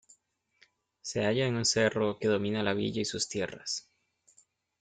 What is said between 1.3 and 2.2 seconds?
en un cerro